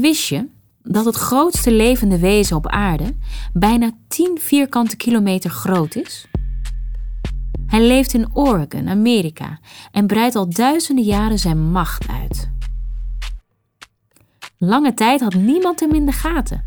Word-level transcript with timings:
Wist 0.00 0.28
je 0.28 0.48
dat 0.82 1.04
het 1.04 1.16
grootste 1.16 1.72
levende 1.72 2.18
wezen 2.18 2.56
op 2.56 2.66
aarde 2.66 3.16
bijna 3.52 3.90
10 4.08 4.38
vierkante 4.40 4.96
kilometer 4.96 5.50
groot 5.50 5.94
is? 5.94 6.26
Hij 7.66 7.86
leeft 7.86 8.14
in 8.14 8.36
Oregon, 8.36 8.88
Amerika, 8.88 9.58
en 9.92 10.06
breidt 10.06 10.34
al 10.34 10.50
duizenden 10.50 11.04
jaren 11.04 11.38
zijn 11.38 11.70
macht 11.70 12.08
uit. 12.08 12.50
Lange 14.58 14.94
tijd 14.94 15.20
had 15.20 15.34
niemand 15.34 15.80
hem 15.80 15.94
in 15.94 16.06
de 16.06 16.12
gaten. 16.12 16.64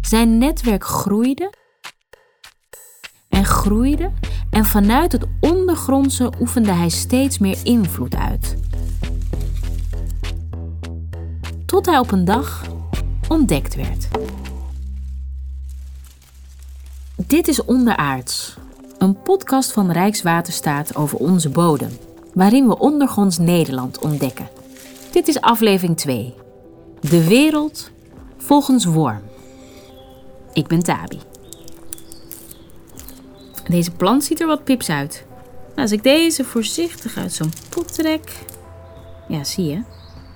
Zijn 0.00 0.38
netwerk 0.38 0.84
groeide 0.84 1.52
en 3.28 3.44
groeide 3.44 4.12
en 4.50 4.64
vanuit 4.64 5.12
het 5.12 5.26
ondergrondse 5.40 6.32
oefende 6.40 6.72
hij 6.72 6.88
steeds 6.88 7.38
meer 7.38 7.58
invloed 7.62 8.14
uit. 8.14 8.56
Tot 11.72 11.86
hij 11.86 11.98
op 11.98 12.10
een 12.12 12.24
dag 12.24 12.64
ontdekt 13.28 13.74
werd. 13.74 14.08
Dit 17.16 17.48
is 17.48 17.64
Onderaards, 17.64 18.56
een 18.98 19.22
podcast 19.22 19.72
van 19.72 19.90
Rijkswaterstaat 19.90 20.96
over 20.96 21.18
onze 21.18 21.48
bodem, 21.48 21.90
waarin 22.34 22.68
we 22.68 22.78
ondergronds 22.78 23.38
Nederland 23.38 23.98
ontdekken. 23.98 24.48
Dit 25.12 25.28
is 25.28 25.40
aflevering 25.40 25.96
2. 25.96 26.34
De 27.00 27.24
wereld 27.24 27.90
volgens 28.36 28.84
Worm. 28.84 29.22
Ik 30.52 30.66
ben 30.66 30.82
Tabi. 30.82 31.20
Deze 33.68 33.90
plant 33.90 34.24
ziet 34.24 34.40
er 34.40 34.46
wat 34.46 34.64
pips 34.64 34.88
uit. 34.88 35.24
Nou, 35.68 35.80
als 35.80 35.92
ik 35.92 36.02
deze 36.02 36.44
voorzichtig 36.44 37.16
uit 37.16 37.32
zo'n 37.32 37.52
pot 37.68 37.94
trek. 37.94 38.44
Ja, 39.28 39.44
zie 39.44 39.64
je, 39.64 39.82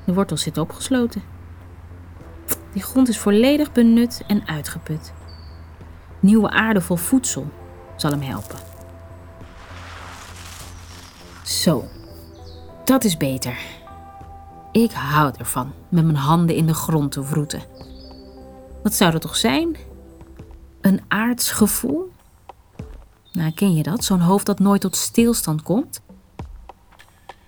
de 0.04 0.14
wortels 0.14 0.42
zitten 0.42 0.62
opgesloten. 0.62 1.35
Die 2.76 2.84
grond 2.84 3.08
is 3.08 3.18
volledig 3.18 3.72
benut 3.72 4.22
en 4.26 4.48
uitgeput. 4.48 5.12
Nieuwe 6.20 6.50
aarde 6.50 6.80
vol 6.80 6.96
voedsel 6.96 7.50
zal 7.96 8.10
hem 8.10 8.20
helpen. 8.20 8.58
Zo, 11.42 11.84
dat 12.84 13.04
is 13.04 13.16
beter. 13.16 13.58
Ik 14.72 14.92
hou 14.92 15.32
ervan 15.38 15.72
met 15.88 16.04
mijn 16.04 16.16
handen 16.16 16.56
in 16.56 16.66
de 16.66 16.74
grond 16.74 17.12
te 17.12 17.24
wroeten. 17.24 17.62
Wat 18.82 18.94
zou 18.94 19.12
dat 19.12 19.20
toch 19.20 19.36
zijn? 19.36 19.76
Een 20.80 21.00
aards 21.08 21.50
gevoel? 21.50 22.12
Nou, 23.32 23.52
ken 23.52 23.74
je 23.74 23.82
dat? 23.82 24.04
Zo'n 24.04 24.20
hoofd 24.20 24.46
dat 24.46 24.58
nooit 24.58 24.80
tot 24.80 24.96
stilstand 24.96 25.62
komt? 25.62 26.00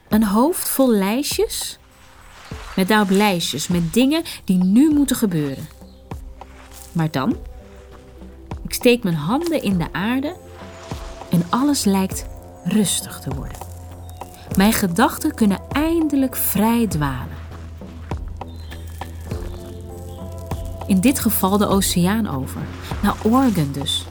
Een 0.08 0.24
hoofd 0.24 0.68
vol 0.68 0.90
lijstjes? 0.90 1.78
Met 2.78 2.88
daarop 2.88 3.10
lijstjes 3.10 3.68
met 3.68 3.94
dingen 3.94 4.22
die 4.44 4.64
nu 4.64 4.90
moeten 4.90 5.16
gebeuren. 5.16 5.68
Maar 6.92 7.10
dan? 7.10 7.36
Ik 8.62 8.74
steek 8.74 9.02
mijn 9.02 9.14
handen 9.14 9.62
in 9.62 9.78
de 9.78 9.92
aarde 9.92 10.36
en 11.30 11.42
alles 11.48 11.84
lijkt 11.84 12.26
rustig 12.64 13.20
te 13.20 13.34
worden. 13.34 13.56
Mijn 14.56 14.72
gedachten 14.72 15.34
kunnen 15.34 15.60
eindelijk 15.68 16.36
vrij 16.36 16.86
dwalen. 16.86 17.36
In 20.86 21.00
dit 21.00 21.18
geval 21.18 21.58
de 21.58 21.66
oceaan 21.66 22.28
over, 22.28 22.60
naar 23.02 23.16
Oregon 23.22 23.72
dus, 23.72 24.06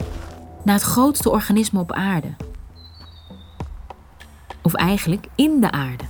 naar 0.63 0.75
het 0.75 0.83
grootste 0.83 1.29
organisme 1.29 1.79
op 1.79 1.91
aarde. 1.91 2.35
Of 4.61 4.73
eigenlijk 4.73 5.25
in 5.35 5.59
de 5.61 5.71
aarde. 5.71 6.03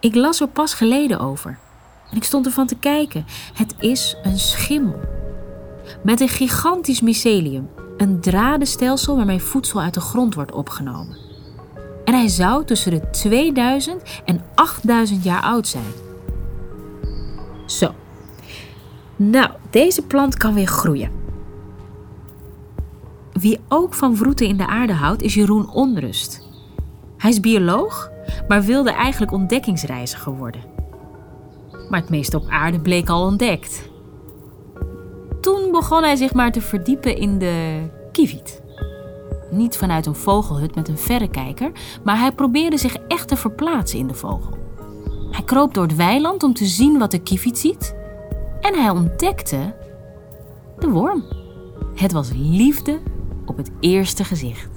Ik 0.00 0.14
las 0.14 0.40
er 0.40 0.48
pas 0.48 0.74
geleden 0.74 1.18
over. 1.18 1.62
En 2.14 2.20
ik 2.20 2.26
stond 2.26 2.46
ervan 2.46 2.66
te 2.66 2.76
kijken. 2.76 3.24
Het 3.54 3.74
is 3.78 4.16
een 4.22 4.38
schimmel. 4.38 5.00
Met 6.02 6.20
een 6.20 6.28
gigantisch 6.28 7.00
mycelium. 7.00 7.68
Een 7.96 8.20
dradenstelsel 8.20 9.16
waarmee 9.16 9.42
voedsel 9.42 9.80
uit 9.80 9.94
de 9.94 10.00
grond 10.00 10.34
wordt 10.34 10.52
opgenomen. 10.52 11.16
En 12.04 12.14
hij 12.14 12.28
zou 12.28 12.64
tussen 12.64 12.90
de 12.90 13.10
2000 13.10 14.02
en 14.24 14.40
8000 14.54 15.24
jaar 15.24 15.42
oud 15.42 15.68
zijn. 15.68 15.92
Zo. 17.66 17.94
Nou, 19.16 19.50
deze 19.70 20.02
plant 20.02 20.36
kan 20.36 20.54
weer 20.54 20.66
groeien. 20.66 21.10
Wie 23.32 23.60
ook 23.68 23.94
van 23.94 24.16
vroeten 24.16 24.46
in 24.46 24.56
de 24.56 24.66
aarde 24.66 24.92
houdt, 24.92 25.22
is 25.22 25.34
Jeroen 25.34 25.70
Onrust. 25.70 26.48
Hij 27.16 27.30
is 27.30 27.40
bioloog, 27.40 28.10
maar 28.48 28.62
wilde 28.62 28.92
eigenlijk 28.92 29.32
ontdekkingsreiziger 29.32 30.36
worden. 30.36 30.74
Maar 31.94 32.02
het 32.02 32.12
meeste 32.12 32.36
op 32.36 32.48
aarde 32.48 32.80
bleek 32.80 33.08
al 33.08 33.24
ontdekt. 33.24 33.90
Toen 35.40 35.70
begon 35.72 36.02
hij 36.02 36.16
zich 36.16 36.34
maar 36.34 36.52
te 36.52 36.60
verdiepen 36.60 37.16
in 37.16 37.38
de 37.38 37.86
kieviet. 38.12 38.62
Niet 39.50 39.76
vanuit 39.76 40.06
een 40.06 40.14
vogelhut 40.14 40.74
met 40.74 40.88
een 40.88 40.98
verrekijker, 40.98 41.72
maar 42.04 42.18
hij 42.18 42.32
probeerde 42.32 42.76
zich 42.76 42.96
echt 42.96 43.28
te 43.28 43.36
verplaatsen 43.36 43.98
in 43.98 44.06
de 44.06 44.14
vogel. 44.14 44.58
Hij 45.30 45.44
kroop 45.44 45.74
door 45.74 45.82
het 45.82 45.96
weiland 45.96 46.42
om 46.42 46.54
te 46.54 46.64
zien 46.64 46.98
wat 46.98 47.10
de 47.10 47.22
kieviet 47.22 47.58
ziet. 47.58 47.96
En 48.60 48.74
hij 48.74 48.90
ontdekte 48.90 49.74
de 50.78 50.88
worm. 50.88 51.24
Het 51.94 52.12
was 52.12 52.30
liefde 52.32 53.00
op 53.46 53.56
het 53.56 53.70
eerste 53.80 54.24
gezicht. 54.24 54.73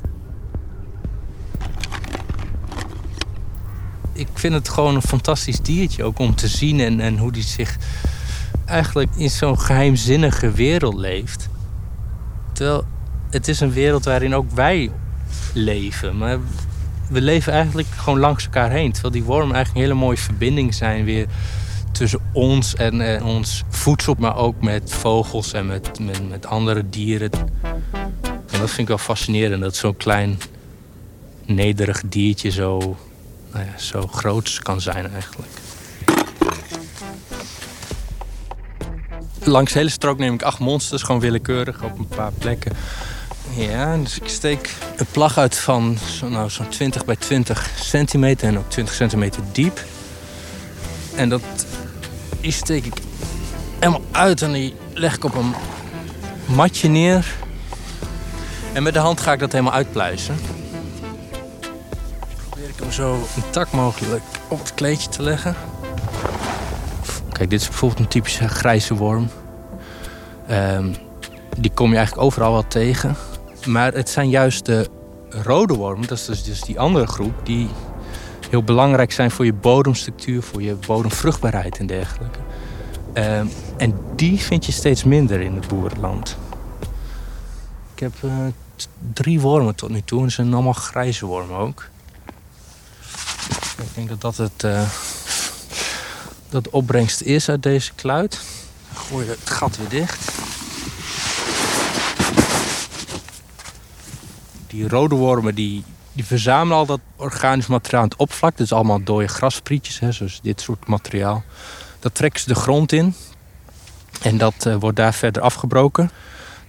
Ik 4.18 4.28
vind 4.34 4.54
het 4.54 4.70
gewoon 4.70 4.96
een 4.96 5.02
fantastisch 5.02 5.60
diertje 5.60 6.04
ook 6.04 6.20
om 6.20 6.36
te 6.36 6.48
zien 6.48 6.80
en, 6.80 7.00
en 7.00 7.18
hoe 7.18 7.32
die 7.32 7.44
zich 7.44 7.78
eigenlijk 8.66 9.10
in 9.16 9.30
zo'n 9.30 9.60
geheimzinnige 9.60 10.52
wereld 10.52 10.96
leeft. 10.96 11.50
Terwijl 12.54 12.86
het 13.30 13.48
is 13.48 13.60
een 13.60 13.72
wereld 13.72 14.06
waarin 14.06 14.36
ook 14.36 14.52
wij 14.52 14.92
leven. 15.54 16.18
Maar 16.18 16.40
we 17.10 17.22
leven 17.22 17.54
eigenlijk 17.54 17.88
gewoon 17.96 18.20
langs 18.20 18.44
elkaar 18.44 18.72
heen. 18.72 18.92
Terwijl 18.92 19.14
die 19.14 19.24
wormen 19.24 19.56
eigenlijk 19.56 19.76
een 19.76 19.92
hele 19.92 20.06
mooie 20.06 20.18
verbinding 20.18 20.74
zijn 20.74 21.06
weer 21.06 21.28
tussen 21.92 22.20
ons 22.32 22.76
en, 22.76 23.02
en 23.02 23.24
ons 23.24 23.64
voedsel, 23.70 24.16
maar 24.20 24.36
ook 24.36 24.62
met 24.62 24.94
vogels 24.94 25.54
en 25.54 25.66
met, 25.66 26.00
met, 26.00 26.30
met 26.30 26.46
andere 26.46 26.90
dieren. 26.90 27.32
En 28.52 28.60
dat 28.60 28.70
vind 28.70 28.78
ik 28.78 28.88
wel 28.88 28.98
fascinerend, 28.98 29.62
dat 29.62 29.76
zo'n 29.76 29.98
klein 29.98 30.38
nederig 31.46 32.02
diertje 32.06 32.50
zo, 32.50 32.98
nou 33.54 33.66
ja, 33.66 33.78
zo 33.78 34.08
groot 34.08 34.60
kan 34.62 34.82
zijn 34.82 35.12
eigenlijk. 35.12 35.52
Langs 39.44 39.72
de 39.72 39.78
hele 39.78 39.92
strook 39.92 40.18
neem 40.18 40.34
ik 40.34 40.42
acht 40.42 40.60
monsters, 40.60 41.02
gewoon 41.02 41.22
willekeurig 41.22 41.84
op 41.84 42.00
een 42.00 42.08
paar 42.08 42.32
plekken. 42.32 42.72
Ja, 43.56 43.98
dus 43.98 44.20
ik 44.20 44.28
steek 44.28 44.76
een 44.96 45.06
plag 45.12 45.38
uit 45.38 45.58
van 45.58 45.98
zo'n 46.06 46.32
nou, 46.32 46.50
zo 46.50 46.64
20 46.70 47.06
bij 47.06 47.16
20 47.16 47.70
centimeter 47.80 48.48
en 48.48 48.58
ook 48.58 48.70
20 48.70 48.96
centimeter 48.96 49.42
diep. 49.52 49.84
En 51.16 51.30
dat, 51.30 51.42
die 52.42 52.52
steek 52.52 52.86
ik 52.86 52.94
helemaal 53.80 54.02
uit 54.12 54.42
en 54.42 54.52
die 54.52 54.76
leg 54.94 55.16
ik 55.16 55.24
op 55.24 55.36
een 55.36 55.54
matje 56.46 56.88
neer. 56.88 57.26
En 58.74 58.84
met 58.84 58.94
de 58.94 59.00
hand 59.00 59.22
ga 59.22 59.34
ik 59.34 59.40
dat 59.40 59.52
helemaal 59.52 59.74
uitpluizen. 59.74 60.36
Ik 62.78 62.84
hem 62.84 62.92
zo 62.92 63.28
intact 63.36 63.72
mogelijk 63.72 64.24
op 64.48 64.60
het 64.60 64.74
kleedje 64.74 65.10
te 65.10 65.22
leggen. 65.22 65.56
Kijk, 67.32 67.50
dit 67.50 67.62
is 67.62 67.68
bijvoorbeeld 67.68 68.00
een 68.00 68.08
typische 68.08 68.48
grijze 68.48 68.96
worm. 68.96 69.30
Um, 70.52 70.96
die 71.58 71.72
kom 71.72 71.90
je 71.90 71.96
eigenlijk 71.96 72.26
overal 72.26 72.52
wel 72.52 72.68
tegen. 72.68 73.16
Maar 73.66 73.94
het 73.94 74.10
zijn 74.10 74.30
juist 74.30 74.66
de 74.66 74.90
rode 75.30 75.74
wormen, 75.74 76.08
dat 76.08 76.18
is 76.18 76.26
dus, 76.26 76.44
dus 76.44 76.62
die 76.62 76.80
andere 76.80 77.08
groep, 77.08 77.34
die 77.44 77.70
heel 78.50 78.64
belangrijk 78.64 79.12
zijn 79.12 79.32
voor 79.32 79.46
je 79.46 79.54
bodemstructuur, 79.54 80.42
voor 80.42 80.62
je 80.62 80.78
bodemvruchtbaarheid 80.88 81.78
en 81.78 81.88
dergelijke. 81.88 82.40
Um, 83.14 83.50
en 83.78 84.00
die 84.16 84.40
vind 84.40 84.66
je 84.66 84.72
steeds 84.72 85.04
minder 85.04 85.42
in 85.42 85.56
het 85.56 85.68
boerenland. 85.68 86.38
Ik 87.94 88.00
heb 88.00 88.14
uh, 88.24 88.32
drie 89.14 89.40
wormen 89.40 89.76
tot 89.76 89.90
nu 89.90 90.02
toe 90.02 90.24
en 90.24 90.30
ze 90.30 90.36
zijn 90.36 90.54
allemaal 90.54 90.74
grijze 90.74 91.26
wormen 91.26 91.58
ook. 91.58 91.90
Ik 93.78 93.96
denk 93.96 94.10
dat 94.10 94.22
dat 94.22 94.38
het, 94.38 94.64
uh, 94.64 94.90
dat 96.50 96.70
opbrengst 96.70 97.22
is 97.22 97.50
uit 97.50 97.64
deze 97.64 97.94
kluit. 97.96 98.42
Dan 98.94 99.04
gooi 99.04 99.26
je 99.26 99.32
het 99.32 99.50
gat 99.50 99.78
weer 99.78 99.90
dicht. 99.90 100.32
Die 104.68 104.88
rode 104.90 105.16
wormen 105.16 105.56
die, 105.56 105.84
die 106.14 106.26
verzamelen 106.26 106.78
al 106.78 106.86
dat 106.86 107.00
organisch 107.16 107.68
materiaal 107.68 108.02
aan 108.02 108.10
het 108.10 108.18
oppervlak. 108.18 108.58
Dus 108.58 108.72
allemaal 108.72 109.04
dode 109.04 109.28
grasprietjes, 109.28 110.00
hè, 110.00 110.12
zoals 110.12 110.40
dit 110.42 110.62
soort 110.62 110.88
materiaal. 110.88 111.44
Dat 112.00 112.16
trekken 112.16 112.40
ze 112.40 112.48
de 112.48 112.56
grond 112.56 112.92
in. 112.92 113.16
En 114.22 114.38
dat 114.38 114.66
uh, 114.68 114.76
wordt 114.76 114.98
daar 114.98 115.14
verder 115.14 115.42
afgebroken. 115.42 116.12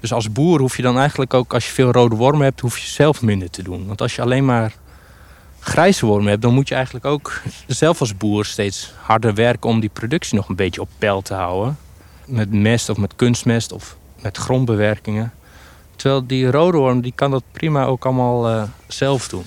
Dus 0.00 0.12
als 0.12 0.32
boer 0.32 0.60
hoef 0.60 0.76
je 0.76 0.82
dan 0.82 0.98
eigenlijk 0.98 1.34
ook, 1.34 1.54
als 1.54 1.66
je 1.66 1.72
veel 1.72 1.90
rode 1.90 2.16
wormen 2.16 2.42
hebt, 2.42 2.60
hoef 2.60 2.78
je 2.78 2.88
zelf 2.88 3.22
minder 3.22 3.50
te 3.50 3.62
doen. 3.62 3.86
Want 3.86 4.00
als 4.00 4.14
je 4.14 4.22
alleen 4.22 4.44
maar 4.44 4.74
grijze 5.60 6.06
wormen 6.06 6.28
hebt, 6.28 6.42
dan 6.42 6.54
moet 6.54 6.68
je 6.68 6.74
eigenlijk 6.74 7.04
ook 7.04 7.40
zelf 7.66 8.00
als 8.00 8.16
boer 8.16 8.44
steeds 8.44 8.92
harder 9.00 9.34
werken 9.34 9.70
om 9.70 9.80
die 9.80 9.90
productie 9.92 10.36
nog 10.36 10.48
een 10.48 10.56
beetje 10.56 10.80
op 10.80 10.88
peil 10.98 11.22
te 11.22 11.34
houden. 11.34 11.78
met 12.26 12.52
mest 12.52 12.88
of 12.88 12.96
met 12.96 13.16
kunstmest 13.16 13.72
of 13.72 13.96
met 14.20 14.36
grondbewerkingen. 14.36 15.32
Terwijl 15.96 16.26
die 16.26 16.50
rode 16.50 16.78
worm 16.78 17.00
die 17.00 17.12
kan 17.14 17.30
dat 17.30 17.42
prima 17.52 17.84
ook 17.84 18.04
allemaal 18.04 18.50
uh, 18.50 18.62
zelf 18.86 19.28
doen. 19.28 19.44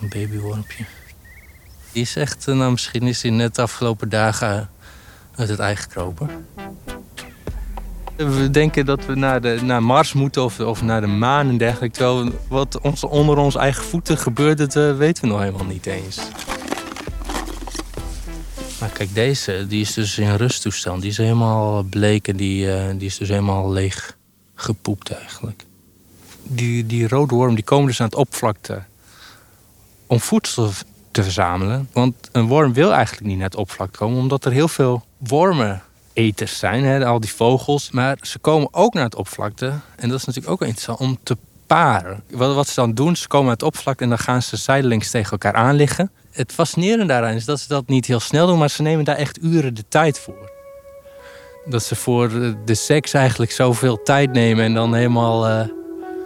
Een 0.00 0.08
babywormpje. 0.08 0.84
Die 1.92 2.02
is 2.02 2.16
echt, 2.16 2.46
nou 2.46 2.70
misschien 2.70 3.02
is 3.02 3.22
hij 3.22 3.30
net 3.30 3.54
de 3.54 3.62
afgelopen 3.62 4.08
dagen 4.08 4.70
uit 5.36 5.48
het 5.48 5.58
ei 5.58 5.76
gekropen. 5.76 6.46
We 8.16 8.50
denken 8.50 8.86
dat 8.86 9.06
we 9.06 9.14
naar, 9.14 9.40
de, 9.40 9.58
naar 9.62 9.82
Mars 9.82 10.12
moeten 10.12 10.44
of, 10.44 10.60
of 10.60 10.82
naar 10.82 11.00
de 11.00 11.06
maan 11.06 11.48
en 11.48 11.56
dergelijke. 11.56 11.96
Terwijl 11.96 12.30
wat 12.48 12.80
ons, 12.80 13.04
onder 13.04 13.36
onze 13.36 13.58
eigen 13.58 13.84
voeten 13.84 14.18
gebeurt, 14.18 14.58
dat 14.58 14.76
uh, 14.76 14.96
weten 14.96 15.22
we 15.22 15.28
nog 15.28 15.40
helemaal 15.40 15.64
niet 15.64 15.86
eens. 15.86 16.20
Maar 18.80 18.88
kijk, 18.88 19.14
deze 19.14 19.66
die 19.68 19.80
is 19.80 19.92
dus 19.94 20.18
in 20.18 20.34
rusttoestand. 20.34 21.00
Die 21.00 21.10
is 21.10 21.16
helemaal 21.16 21.82
bleek 21.82 22.28
en 22.28 22.36
die, 22.36 22.66
uh, 22.66 22.84
die 22.96 23.06
is 23.06 23.18
dus 23.18 23.28
helemaal 23.28 23.72
leeg 23.72 24.16
gepoept 24.54 25.10
eigenlijk. 25.10 25.64
Die, 26.42 26.86
die 26.86 27.08
rode 27.08 27.34
worm 27.34 27.54
die 27.54 27.64
komen 27.64 27.86
dus 27.86 28.00
aan 28.00 28.06
het 28.06 28.14
oppervlakte 28.14 28.82
om 30.06 30.20
voedsel 30.20 30.70
te 31.10 31.22
verzamelen. 31.22 31.88
Want 31.92 32.14
een 32.32 32.46
worm 32.46 32.72
wil 32.72 32.92
eigenlijk 32.92 33.26
niet 33.26 33.36
naar 33.36 33.46
het 33.46 33.56
oppervlak 33.56 33.92
komen, 33.92 34.18
omdat 34.18 34.44
er 34.44 34.52
heel 34.52 34.68
veel 34.68 35.04
wormeneters 36.14 36.58
zijn, 36.58 36.84
hè, 36.84 37.06
al 37.06 37.20
die 37.20 37.32
vogels. 37.32 37.90
Maar 37.90 38.18
ze 38.20 38.38
komen 38.38 38.68
ook 38.70 38.94
naar 38.94 39.04
het 39.04 39.14
oppervlakte. 39.14 39.72
En 39.96 40.08
dat 40.08 40.18
is 40.18 40.24
natuurlijk 40.24 40.52
ook 40.52 40.60
interessant 40.60 40.98
om 40.98 41.18
te 41.22 41.36
paren. 41.66 42.22
Wat, 42.30 42.54
wat 42.54 42.68
ze 42.68 42.74
dan 42.74 42.94
doen, 42.94 43.16
ze 43.16 43.28
komen 43.28 43.46
naar 43.46 43.54
het 43.54 43.62
oppervlak 43.62 44.00
en 44.00 44.08
dan 44.08 44.18
gaan 44.18 44.42
ze 44.42 44.56
zijdelings 44.56 45.10
tegen 45.10 45.30
elkaar 45.30 45.54
aan 45.54 45.74
liggen. 45.74 46.10
Het 46.30 46.52
fascinerende 46.52 47.06
daaraan 47.06 47.34
is 47.34 47.44
dat 47.44 47.60
ze 47.60 47.68
dat 47.68 47.86
niet 47.86 48.06
heel 48.06 48.20
snel 48.20 48.46
doen, 48.46 48.58
maar 48.58 48.70
ze 48.70 48.82
nemen 48.82 49.04
daar 49.04 49.16
echt 49.16 49.42
uren 49.42 49.74
de 49.74 49.84
tijd 49.88 50.18
voor. 50.18 50.52
Dat 51.64 51.82
ze 51.82 51.94
voor 51.94 52.30
de 52.64 52.74
seks 52.74 53.12
eigenlijk 53.12 53.52
zoveel 53.52 54.02
tijd 54.02 54.32
nemen 54.32 54.64
en 54.64 54.74
dan 54.74 54.94
helemaal 54.94 55.48
uh, 55.48 55.60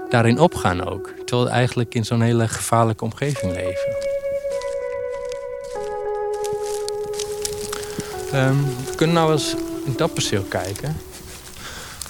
daarin 0.08 0.38
opgaan 0.38 0.88
ook. 0.88 1.14
Terwijl 1.24 1.50
eigenlijk 1.50 1.94
in 1.94 2.04
zo'n 2.04 2.20
hele 2.20 2.48
gevaarlijke 2.48 3.04
omgeving 3.04 3.54
leven. 3.54 3.96
Um, 8.34 8.64
we 8.64 8.94
kunnen 8.96 9.16
nou 9.16 9.32
eens 9.32 9.54
in 9.88 9.94
dat 9.96 10.14
perceel 10.14 10.42
kijken. 10.42 10.96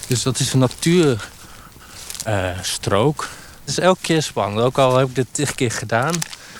Dus 0.07 0.23
dat 0.23 0.39
is 0.39 0.53
een 0.53 0.59
natuurstrook. 0.59 3.21
Uh, 3.21 3.27
het 3.59 3.69
is 3.69 3.79
elke 3.79 4.01
keer 4.01 4.21
spannend. 4.21 4.61
Ook 4.61 4.77
al 4.77 4.97
heb 4.97 5.09
ik 5.09 5.15
dit 5.15 5.27
tig 5.31 5.55
keer 5.55 5.71
gedaan. 5.71 6.13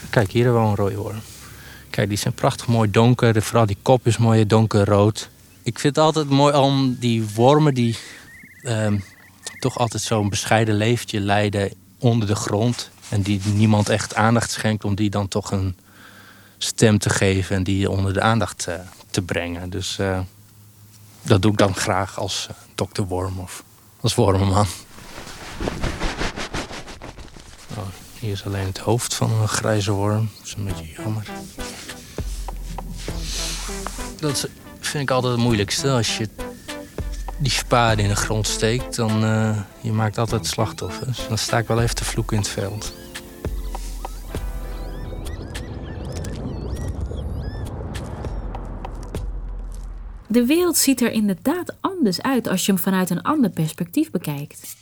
Kijk, 0.09 0.31
hier 0.31 0.43
hebben 0.43 0.61
we 0.61 0.67
een 0.67 0.75
rooiworm. 0.75 1.21
Kijk, 1.89 2.09
die 2.09 2.17
zijn 2.17 2.33
prachtig 2.33 2.67
mooi 2.67 2.91
donker. 2.91 3.41
Vooral 3.41 3.65
die 3.65 3.77
kop 3.81 4.07
is 4.07 4.17
mooi 4.17 4.45
donkerrood. 4.45 5.29
Ik 5.63 5.79
vind 5.79 5.95
het 5.95 6.05
altijd 6.05 6.29
mooi 6.29 6.55
om 6.55 6.97
die 6.99 7.27
wormen 7.35 7.73
die 7.73 7.97
uh, 8.61 8.93
toch 9.59 9.77
altijd 9.77 10.03
zo'n 10.03 10.29
bescheiden 10.29 10.75
leventje 10.75 11.19
leiden 11.19 11.73
onder 11.97 12.27
de 12.27 12.35
grond. 12.35 12.89
En 13.09 13.21
die 13.21 13.41
niemand 13.53 13.89
echt 13.89 14.15
aandacht 14.15 14.51
schenkt 14.51 14.83
om 14.83 14.95
die 14.95 15.09
dan 15.09 15.27
toch 15.27 15.51
een 15.51 15.77
stem 16.57 16.97
te 16.97 17.09
geven 17.09 17.55
en 17.55 17.63
die 17.63 17.89
onder 17.89 18.13
de 18.13 18.21
aandacht 18.21 18.65
uh, 18.69 18.75
te 19.09 19.21
brengen. 19.21 19.69
Dus 19.69 19.97
uh, 19.99 20.19
dat 21.21 21.41
doe 21.41 21.51
ik 21.51 21.57
dan 21.57 21.75
graag 21.75 22.19
als 22.19 22.47
uh, 22.51 22.57
dokter 22.75 23.03
Worm 23.03 23.39
of 23.39 23.63
als 23.99 24.15
wormenman. 24.15 24.67
Oh, 27.77 27.83
hier 28.19 28.31
is 28.31 28.45
alleen 28.45 28.65
het 28.65 28.77
hoofd 28.77 29.13
van 29.13 29.31
een 29.31 29.47
grijze 29.47 29.91
worm. 29.91 30.29
Dat 30.37 30.45
is 30.45 30.55
een 30.57 30.63
beetje 30.63 30.91
jammer. 30.97 31.27
Dat 34.19 34.49
vind 34.79 35.03
ik 35.03 35.11
altijd 35.11 35.33
het 35.33 35.41
moeilijkste. 35.41 35.91
Als 35.91 36.17
je 36.17 36.29
die 37.37 37.51
spade 37.51 38.01
in 38.01 38.09
de 38.09 38.15
grond 38.15 38.47
steekt, 38.47 38.95
dan 38.95 39.23
uh, 39.23 39.57
je 39.81 39.91
maakt 39.91 40.17
altijd 40.17 40.47
slachtoffers. 40.47 41.27
Dan 41.27 41.37
sta 41.37 41.57
ik 41.57 41.67
wel 41.67 41.81
even 41.81 41.95
te 41.95 42.05
vloeken 42.05 42.37
in 42.37 42.41
het 42.43 42.51
veld. 42.51 42.93
De 50.31 50.45
wereld 50.45 50.77
ziet 50.77 51.01
er 51.01 51.11
inderdaad 51.11 51.75
anders 51.81 52.21
uit 52.21 52.47
als 52.47 52.65
je 52.65 52.71
hem 52.71 52.81
vanuit 52.81 53.09
een 53.09 53.21
ander 53.21 53.49
perspectief 53.49 54.11
bekijkt. 54.11 54.75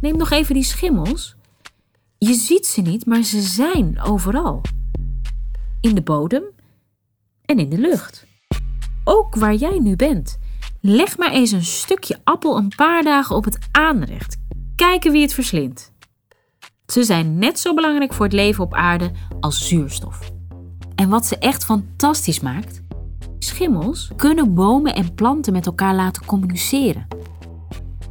Neem 0.00 0.16
nog 0.16 0.30
even 0.30 0.54
die 0.54 0.64
schimmels. 0.64 1.36
Je 2.18 2.34
ziet 2.34 2.66
ze 2.66 2.80
niet, 2.80 3.06
maar 3.06 3.22
ze 3.22 3.40
zijn 3.40 4.00
overal. 4.00 4.62
In 5.80 5.94
de 5.94 6.02
bodem 6.02 6.42
en 7.44 7.58
in 7.58 7.68
de 7.68 7.78
lucht. 7.78 8.26
Ook 9.04 9.34
waar 9.34 9.54
jij 9.54 9.78
nu 9.78 9.96
bent. 9.96 10.38
Leg 10.80 11.18
maar 11.18 11.32
eens 11.32 11.50
een 11.50 11.64
stukje 11.64 12.20
appel 12.24 12.56
een 12.56 12.72
paar 12.76 13.02
dagen 13.02 13.36
op 13.36 13.44
het 13.44 13.58
aanrecht. 13.70 14.36
Kijken 14.76 15.12
wie 15.12 15.22
het 15.22 15.34
verslindt. 15.34 15.92
Ze 16.86 17.04
zijn 17.04 17.38
net 17.38 17.58
zo 17.58 17.74
belangrijk 17.74 18.12
voor 18.12 18.24
het 18.24 18.34
leven 18.34 18.64
op 18.64 18.74
aarde 18.74 19.10
als 19.40 19.68
zuurstof. 19.68 20.30
En 20.94 21.08
wat 21.08 21.26
ze 21.26 21.38
echt 21.38 21.64
fantastisch 21.64 22.40
maakt, 22.40 22.79
Schimmels 23.42 24.10
kunnen 24.16 24.54
bomen 24.54 24.94
en 24.94 25.14
planten 25.14 25.52
met 25.52 25.66
elkaar 25.66 25.94
laten 25.94 26.24
communiceren. 26.24 27.06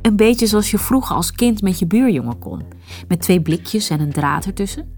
Een 0.01 0.15
beetje 0.15 0.47
zoals 0.47 0.71
je 0.71 0.77
vroeger 0.77 1.15
als 1.15 1.31
kind 1.31 1.61
met 1.61 1.79
je 1.79 1.87
buurjongen 1.87 2.39
kon, 2.39 2.63
met 3.07 3.21
twee 3.21 3.41
blikjes 3.41 3.89
en 3.89 3.99
een 3.99 4.11
draad 4.11 4.45
ertussen. 4.45 4.97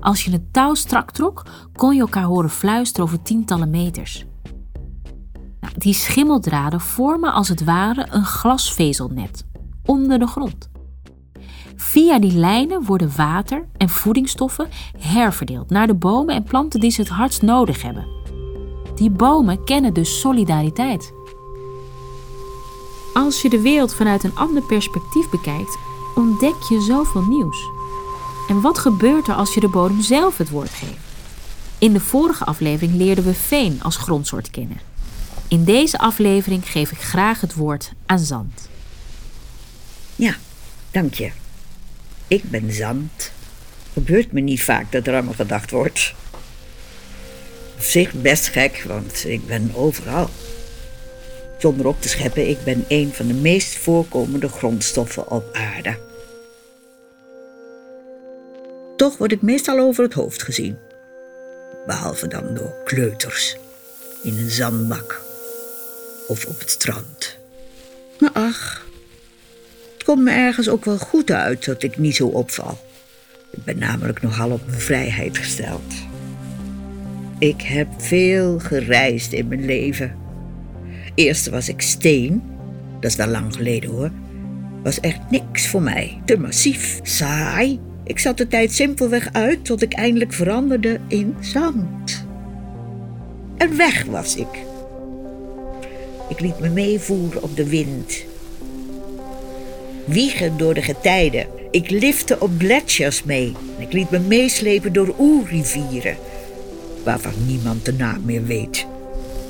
Als 0.00 0.24
je 0.24 0.30
het 0.30 0.52
touw 0.52 0.74
strak 0.74 1.10
trok, 1.10 1.42
kon 1.72 1.94
je 1.94 2.00
elkaar 2.00 2.24
horen 2.24 2.50
fluisteren 2.50 3.06
over 3.06 3.22
tientallen 3.22 3.70
meters. 3.70 4.24
Nou, 5.60 5.74
die 5.78 5.94
schimmeldraden 5.94 6.80
vormen 6.80 7.32
als 7.32 7.48
het 7.48 7.64
ware 7.64 8.06
een 8.10 8.24
glasvezelnet 8.24 9.46
onder 9.84 10.18
de 10.18 10.26
grond. 10.26 10.68
Via 11.76 12.18
die 12.18 12.36
lijnen 12.36 12.84
worden 12.84 13.16
water 13.16 13.68
en 13.76 13.88
voedingsstoffen 13.88 14.68
herverdeeld 14.98 15.70
naar 15.70 15.86
de 15.86 15.94
bomen 15.94 16.34
en 16.34 16.42
planten 16.42 16.80
die 16.80 16.90
ze 16.90 17.00
het 17.00 17.10
hardst 17.10 17.42
nodig 17.42 17.82
hebben. 17.82 18.23
Die 18.94 19.10
bomen 19.10 19.64
kennen 19.64 19.94
dus 19.94 20.20
solidariteit. 20.20 21.12
Als 23.14 23.42
je 23.42 23.48
de 23.48 23.60
wereld 23.60 23.94
vanuit 23.94 24.24
een 24.24 24.36
ander 24.36 24.62
perspectief 24.62 25.30
bekijkt, 25.30 25.78
ontdek 26.14 26.62
je 26.68 26.80
zoveel 26.80 27.22
nieuws. 27.22 27.68
En 28.48 28.60
wat 28.60 28.78
gebeurt 28.78 29.28
er 29.28 29.34
als 29.34 29.54
je 29.54 29.60
de 29.60 29.68
bodem 29.68 30.00
zelf 30.00 30.38
het 30.38 30.50
woord 30.50 30.70
geeft? 30.70 31.12
In 31.78 31.92
de 31.92 32.00
vorige 32.00 32.44
aflevering 32.44 32.94
leerden 32.94 33.24
we 33.24 33.34
veen 33.34 33.82
als 33.82 33.96
grondsoort 33.96 34.50
kennen. 34.50 34.80
In 35.48 35.64
deze 35.64 35.98
aflevering 35.98 36.70
geef 36.70 36.92
ik 36.92 36.98
graag 36.98 37.40
het 37.40 37.54
woord 37.54 37.92
aan 38.06 38.18
zand. 38.18 38.68
Ja, 40.16 40.36
dank 40.90 41.14
je. 41.14 41.30
Ik 42.28 42.50
ben 42.50 42.72
zand. 42.72 43.32
Gebeurt 43.92 44.32
me 44.32 44.40
niet 44.40 44.62
vaak 44.62 44.92
dat 44.92 45.06
er 45.06 45.16
aan 45.16 45.24
me 45.24 45.34
gedacht 45.34 45.70
wordt. 45.70 46.14
Zich 47.84 48.12
best 48.12 48.48
gek, 48.48 48.84
want 48.86 49.24
ik 49.26 49.46
ben 49.46 49.70
overal. 49.74 50.30
Zonder 51.58 51.86
op 51.86 52.02
te 52.02 52.08
scheppen, 52.08 52.48
ik 52.48 52.64
ben 52.64 52.84
een 52.88 53.12
van 53.12 53.26
de 53.26 53.34
meest 53.34 53.76
voorkomende 53.76 54.48
grondstoffen 54.48 55.30
op 55.30 55.44
aarde. 55.52 55.98
Toch 58.96 59.16
word 59.16 59.32
ik 59.32 59.42
meestal 59.42 59.78
over 59.78 60.04
het 60.04 60.12
hoofd 60.12 60.42
gezien. 60.42 60.78
Behalve 61.86 62.28
dan 62.28 62.54
door 62.54 62.74
kleuters 62.84 63.56
in 64.22 64.38
een 64.38 64.50
zandbak 64.50 65.22
of 66.28 66.46
op 66.46 66.58
het 66.58 66.70
strand. 66.70 67.36
Maar 68.18 68.30
ach, 68.32 68.86
het 69.92 70.04
komt 70.04 70.22
me 70.22 70.30
ergens 70.30 70.68
ook 70.68 70.84
wel 70.84 70.98
goed 70.98 71.30
uit 71.30 71.64
dat 71.64 71.82
ik 71.82 71.98
niet 71.98 72.16
zo 72.16 72.26
opval. 72.26 72.78
Ik 73.50 73.64
ben 73.64 73.78
namelijk 73.78 74.22
nogal 74.22 74.50
op 74.50 74.66
mijn 74.66 74.80
vrijheid 74.80 75.38
gesteld. 75.38 76.03
Ik 77.44 77.62
heb 77.62 77.88
veel 77.96 78.58
gereisd 78.58 79.32
in 79.32 79.48
mijn 79.48 79.64
leven. 79.64 80.16
Eerst 81.14 81.48
was 81.48 81.68
ik 81.68 81.80
steen, 81.80 82.42
dat 83.00 83.10
is 83.10 83.16
wel 83.16 83.26
lang 83.26 83.54
geleden 83.54 83.90
hoor. 83.90 84.10
Was 84.82 85.00
echt 85.00 85.30
niks 85.30 85.68
voor 85.68 85.82
mij. 85.82 86.20
Te 86.24 86.38
massief, 86.38 87.00
saai. 87.02 87.80
Ik 88.04 88.18
zat 88.18 88.36
de 88.36 88.48
tijd 88.48 88.72
simpelweg 88.72 89.28
uit 89.32 89.64
tot 89.64 89.82
ik 89.82 89.92
eindelijk 89.92 90.32
veranderde 90.32 91.00
in 91.08 91.36
zand. 91.40 92.26
En 93.56 93.76
weg 93.76 94.04
was 94.04 94.36
ik. 94.36 94.64
Ik 96.28 96.40
liet 96.40 96.60
me 96.60 96.68
meevoeren 96.68 97.42
op 97.42 97.56
de 97.56 97.68
wind. 97.68 98.24
Wiegen 100.04 100.56
door 100.56 100.74
de 100.74 100.82
getijden. 100.82 101.46
Ik 101.70 101.90
lifte 101.90 102.40
op 102.40 102.50
gletsjers 102.58 103.24
mee. 103.24 103.52
Ik 103.78 103.92
liet 103.92 104.10
me 104.10 104.18
meeslepen 104.18 104.92
door 104.92 105.14
oerrivieren 105.18 106.16
waarvan 107.04 107.46
niemand 107.46 107.84
de 107.84 107.92
naam 107.92 108.24
meer 108.24 108.44
weet. 108.44 108.86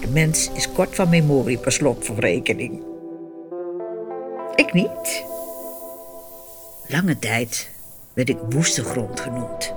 De 0.00 0.08
mens 0.08 0.50
is 0.54 0.72
kort 0.72 0.94
van 0.94 1.08
memorie 1.08 1.58
per 1.58 1.72
slot 1.72 2.06
van 2.06 2.18
rekening. 2.18 2.82
Ik 4.54 4.72
niet. 4.72 5.24
Lange 6.86 7.18
tijd 7.18 7.70
werd 8.12 8.28
ik 8.28 8.38
woeste 8.50 8.84
grond 8.84 9.20
genoemd. 9.20 9.74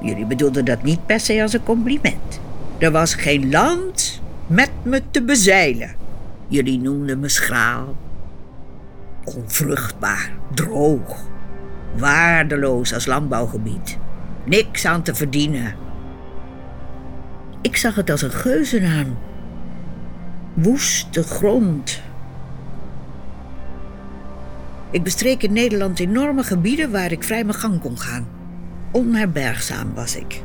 Jullie 0.00 0.26
bedoelden 0.26 0.64
dat 0.64 0.82
niet 0.82 1.06
per 1.06 1.20
se 1.20 1.42
als 1.42 1.52
een 1.52 1.62
compliment. 1.62 2.40
Er 2.78 2.90
was 2.90 3.14
geen 3.14 3.50
land 3.50 4.20
met 4.46 4.70
me 4.82 5.02
te 5.10 5.22
bezeilen. 5.22 5.96
Jullie 6.48 6.78
noemden 6.78 7.20
me 7.20 7.28
schraal, 7.28 7.96
onvruchtbaar, 9.24 10.32
droog, 10.54 11.28
waardeloos 11.96 12.94
als 12.94 13.06
landbouwgebied. 13.06 13.98
Niks 14.44 14.86
aan 14.86 15.02
te 15.02 15.14
verdienen. 15.14 15.83
Ik 17.64 17.76
zag 17.76 17.94
het 17.94 18.10
als 18.10 18.22
een 18.22 18.30
geuzennaam. 18.32 19.18
Woeste 20.54 21.22
grond. 21.22 22.00
Ik 24.90 25.02
bestreek 25.02 25.42
in 25.42 25.52
Nederland 25.52 25.98
enorme 25.98 26.42
gebieden 26.42 26.90
waar 26.90 27.12
ik 27.12 27.22
vrij 27.22 27.44
mijn 27.44 27.58
gang 27.58 27.80
kon 27.80 27.98
gaan. 27.98 28.28
Onherbergzaam 28.92 29.94
was 29.94 30.16
ik. 30.16 30.42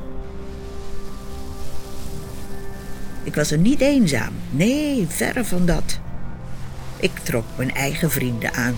Ik 3.24 3.36
was 3.36 3.52
er 3.52 3.58
niet 3.58 3.82
eenzaam. 3.82 4.34
Nee, 4.50 5.06
verre 5.08 5.46
van 5.46 5.66
dat. 5.66 6.00
Ik 7.00 7.18
trok 7.24 7.46
mijn 7.58 7.74
eigen 7.74 8.12
vrienden 8.12 8.54
aan. 8.54 8.76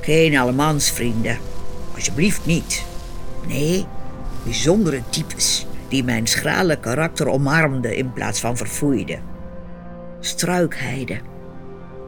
Geen 0.00 0.38
allemansvrienden. 0.38 1.38
Alsjeblieft 1.94 2.46
niet. 2.46 2.84
Nee, 3.46 3.86
bijzondere 4.44 5.02
types 5.10 5.66
die 5.90 6.04
mijn 6.04 6.26
schrale 6.26 6.80
karakter 6.80 7.28
omarmden 7.28 7.96
in 7.96 8.12
plaats 8.12 8.40
van 8.40 8.56
verfoeiden. 8.56 9.22
Struikheide, 10.20 11.20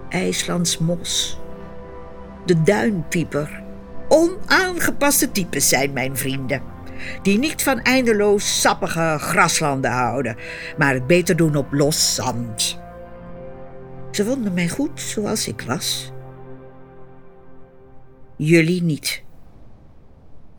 IJslands 0.08 0.78
mos, 0.78 1.40
de 2.46 2.62
duinpieper. 2.62 3.62
Onaangepaste 4.08 5.32
types 5.32 5.68
zijn 5.68 5.92
mijn 5.92 6.16
vrienden. 6.16 6.62
Die 7.22 7.38
niet 7.38 7.62
van 7.62 7.80
eindeloos 7.80 8.60
sappige 8.60 9.16
graslanden 9.18 9.90
houden, 9.90 10.36
maar 10.78 10.94
het 10.94 11.06
beter 11.06 11.36
doen 11.36 11.56
op 11.56 11.72
los 11.72 12.14
zand. 12.14 12.78
Ze 14.10 14.24
vonden 14.24 14.54
mij 14.54 14.68
goed 14.68 15.00
zoals 15.00 15.48
ik 15.48 15.62
was. 15.66 16.12
Jullie 18.36 18.82
niet. 18.82 19.22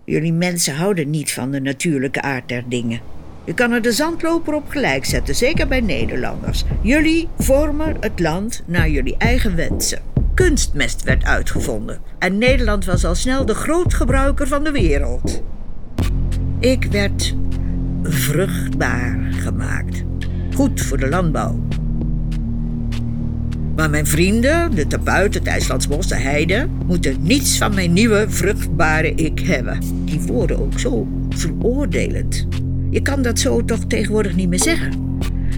Jullie 0.06 0.34
mensen 0.34 0.76
houden 0.76 1.10
niet 1.10 1.34
van 1.34 1.52
de 1.52 1.62
natuurlijke 1.62 2.22
aard 2.22 2.50
der 2.50 2.64
dingen. 2.68 3.00
Je 3.46 3.54
kan 3.54 3.72
er 3.72 3.82
de 3.82 3.92
zandloper 3.92 4.54
op 4.54 4.70
gelijk 4.70 5.06
zetten, 5.06 5.36
zeker 5.36 5.68
bij 5.68 5.82
Nederlanders. 5.82 6.64
Jullie 6.82 7.28
vormen 7.38 7.98
het 8.00 8.20
land 8.20 8.64
naar 8.66 8.90
jullie 8.90 9.18
eigen 9.18 9.56
wensen. 9.56 10.02
Kunstmest 10.34 11.04
werd 11.04 11.24
uitgevonden 11.26 12.00
en 12.20 12.38
Nederland 12.38 12.86
was 12.86 13.06
al 13.06 13.16
snel 13.16 13.46
de 13.46 13.56
grootgebruiker 13.56 14.48
van 14.48 14.64
de 14.64 14.72
wereld. 14.72 15.44
Ik 16.60 16.84
werd 16.84 17.36
vruchtbaar 18.04 19.28
gemaakt. 19.32 20.04
Goed 20.54 20.82
voor 20.82 20.98
de 20.98 21.10
landbouw. 21.10 21.60
Maar 23.76 23.90
mijn 23.90 24.08
vrienden, 24.08 24.76
de 24.76 24.88
tapuit, 24.88 25.34
het 25.34 25.48
IJslandsbos, 25.48 26.08
de 26.08 26.16
heide, 26.16 26.68
moeten 26.86 27.18
niets 27.22 27.58
van 27.58 27.74
mijn 27.74 27.94
nieuwe 27.94 28.26
vruchtbare 28.30 29.14
ik 29.14 29.40
hebben. 29.40 29.80
Die 30.06 30.22
worden 30.22 30.60
ook 30.60 30.80
zo 30.80 31.08
veroordelend. 31.30 32.48
Je 32.90 33.02
kan 33.02 33.22
dat 33.22 33.40
zo 33.40 33.66
toch 33.66 33.86
tegenwoordig 33.88 34.36
niet 34.36 34.50
meer 34.50 34.60
zeggen. 34.60 34.92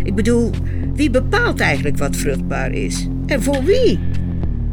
Ik 0.03 0.15
bedoel, 0.15 0.51
wie 0.93 1.09
bepaalt 1.09 1.59
eigenlijk 1.59 1.97
wat 1.97 2.15
vruchtbaar 2.15 2.71
is? 2.71 3.07
En 3.25 3.43
voor 3.43 3.63
wie? 3.63 3.99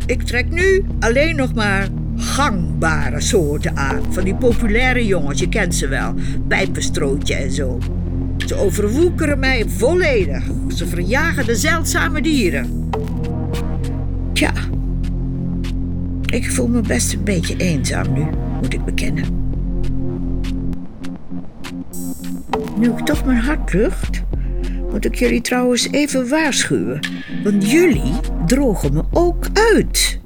Ik 0.06 0.22
trek 0.22 0.50
nu 0.50 0.84
alleen 1.00 1.36
nog 1.36 1.54
maar 1.54 1.88
gangbare 2.16 3.20
soorten 3.20 3.76
aan. 3.76 4.02
Van 4.10 4.24
die 4.24 4.34
populaire 4.34 5.06
jongens, 5.06 5.40
je 5.40 5.48
kent 5.48 5.74
ze 5.74 5.88
wel. 5.88 6.14
Pijpenstrootje 6.48 7.34
en 7.34 7.50
zo. 7.50 7.78
Ze 8.46 8.54
overwoekeren 8.54 9.38
mij 9.38 9.64
volledig. 9.68 10.44
Ze 10.68 10.86
verjagen 10.86 11.46
de 11.46 11.56
zeldzame 11.56 12.22
dieren. 12.22 12.81
Tja, 14.42 14.52
ik 16.26 16.50
voel 16.50 16.68
me 16.68 16.80
best 16.80 17.12
een 17.12 17.24
beetje 17.24 17.56
eenzaam 17.56 18.12
nu, 18.12 18.26
moet 18.60 18.72
ik 18.72 18.84
bekennen. 18.84 19.24
Nu 22.78 22.90
ik 22.90 22.98
toch 22.98 23.24
mijn 23.24 23.38
hart 23.38 23.72
lucht, 23.72 24.22
moet 24.90 25.04
ik 25.04 25.14
jullie 25.14 25.40
trouwens 25.40 25.90
even 25.90 26.28
waarschuwen. 26.28 27.00
Want 27.44 27.70
jullie 27.70 28.12
drogen 28.46 28.92
me 28.92 29.02
ook 29.10 29.46
uit. 29.52 30.20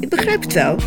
Ik 0.00 0.08
begrijp 0.08 0.42
het 0.42 0.52
wel. 0.52 0.78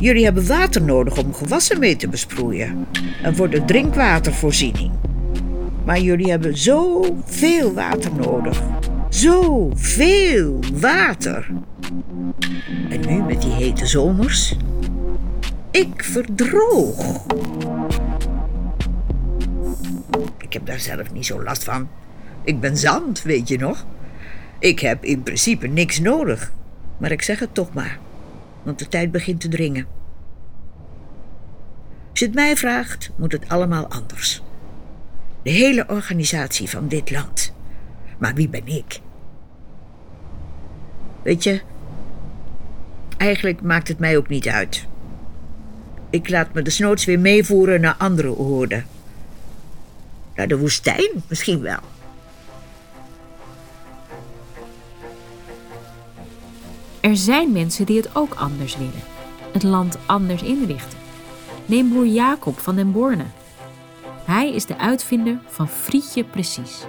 Jullie 0.00 0.24
hebben 0.24 0.46
water 0.46 0.82
nodig 0.82 1.18
om 1.24 1.34
gewassen 1.34 1.78
mee 1.78 1.96
te 1.96 2.08
besproeien 2.08 2.86
en 3.22 3.36
voor 3.36 3.50
de 3.50 3.64
drinkwatervoorziening. 3.64 4.90
Maar 5.84 6.00
jullie 6.00 6.30
hebben 6.30 6.58
zoveel 6.58 7.72
water 7.72 8.10
nodig. 8.14 8.62
Zoveel 9.10 10.58
water. 10.72 11.50
En 12.88 13.00
nu 13.00 13.22
met 13.22 13.42
die 13.42 13.52
hete 13.52 13.86
zomers. 13.86 14.56
Ik 15.70 16.04
verdroog. 16.04 17.24
Ik 20.38 20.52
heb 20.52 20.66
daar 20.66 20.78
zelf 20.78 21.12
niet 21.12 21.26
zo 21.26 21.42
last 21.42 21.64
van. 21.64 21.88
Ik 22.44 22.60
ben 22.60 22.76
zand, 22.76 23.22
weet 23.22 23.48
je 23.48 23.58
nog? 23.58 23.86
Ik 24.58 24.80
heb 24.80 25.04
in 25.04 25.22
principe 25.22 25.66
niks 25.66 26.00
nodig. 26.00 26.52
Maar 26.98 27.10
ik 27.10 27.22
zeg 27.22 27.38
het 27.38 27.54
toch 27.54 27.72
maar, 27.72 27.98
want 28.62 28.78
de 28.78 28.88
tijd 28.88 29.12
begint 29.12 29.40
te 29.40 29.48
dringen. 29.48 29.86
Als 32.10 32.18
je 32.18 32.24
het 32.24 32.34
mij 32.34 32.56
vraagt, 32.56 33.10
moet 33.16 33.32
het 33.32 33.48
allemaal 33.48 33.86
anders. 33.86 34.42
De 35.42 35.50
hele 35.50 35.84
organisatie 35.88 36.68
van 36.68 36.88
dit 36.88 37.10
land. 37.10 37.52
Maar 38.20 38.34
wie 38.34 38.48
ben 38.48 38.66
ik? 38.66 39.00
Weet 41.22 41.42
je, 41.42 41.60
eigenlijk 43.16 43.62
maakt 43.62 43.88
het 43.88 43.98
mij 43.98 44.16
ook 44.16 44.28
niet 44.28 44.48
uit. 44.48 44.86
Ik 46.10 46.28
laat 46.28 46.52
me 46.52 46.62
desnoods 46.62 47.04
weer 47.04 47.20
meevoeren 47.20 47.80
naar 47.80 47.94
andere 47.98 48.36
oorden. 48.36 48.86
Naar 50.34 50.48
de 50.48 50.58
woestijn 50.58 51.10
misschien 51.28 51.60
wel. 51.60 51.78
Er 57.00 57.16
zijn 57.16 57.52
mensen 57.52 57.86
die 57.86 57.96
het 57.96 58.16
ook 58.16 58.34
anders 58.34 58.76
willen. 58.76 59.02
Het 59.52 59.62
land 59.62 59.98
anders 60.06 60.42
inrichten. 60.42 60.98
Neem 61.66 61.88
boer 61.88 62.06
Jacob 62.06 62.58
van 62.58 62.76
den 62.76 62.92
Borne. 62.92 63.24
Hij 64.24 64.54
is 64.54 64.66
de 64.66 64.78
uitvinder 64.78 65.38
van 65.46 65.68
Frietje 65.68 66.24
Precies. 66.24 66.86